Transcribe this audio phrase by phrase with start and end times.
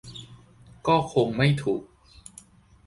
[0.87, 1.81] ก็คงไม่ถูก